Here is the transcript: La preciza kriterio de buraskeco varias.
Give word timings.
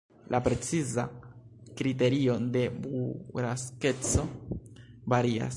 La 0.33 0.39
preciza 0.45 1.03
kriterio 1.81 2.39
de 2.57 2.65
buraskeco 2.87 4.27
varias. 5.17 5.49